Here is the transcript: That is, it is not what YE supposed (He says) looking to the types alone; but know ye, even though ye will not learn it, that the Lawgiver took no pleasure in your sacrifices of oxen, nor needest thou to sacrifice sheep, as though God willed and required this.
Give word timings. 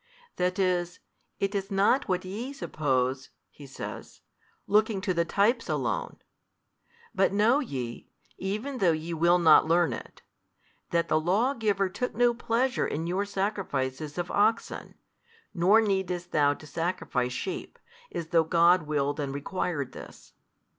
That 0.37 0.57
is, 0.57 0.97
it 1.39 1.53
is 1.53 1.69
not 1.69 2.07
what 2.07 2.25
YE 2.25 2.53
supposed 2.53 3.29
(He 3.51 3.67
says) 3.67 4.21
looking 4.65 4.99
to 5.01 5.13
the 5.13 5.25
types 5.25 5.69
alone; 5.69 6.17
but 7.13 7.31
know 7.31 7.59
ye, 7.59 8.09
even 8.39 8.79
though 8.79 8.93
ye 8.93 9.13
will 9.13 9.37
not 9.37 9.67
learn 9.67 9.93
it, 9.93 10.23
that 10.89 11.07
the 11.07 11.19
Lawgiver 11.21 11.87
took 11.87 12.15
no 12.15 12.33
pleasure 12.33 12.87
in 12.87 13.05
your 13.05 13.25
sacrifices 13.25 14.17
of 14.17 14.31
oxen, 14.31 14.95
nor 15.53 15.79
needest 15.79 16.31
thou 16.31 16.55
to 16.55 16.65
sacrifice 16.65 17.31
sheep, 17.31 17.77
as 18.11 18.29
though 18.29 18.43
God 18.43 18.87
willed 18.87 19.19
and 19.19 19.31
required 19.31 19.91
this. 19.91 20.33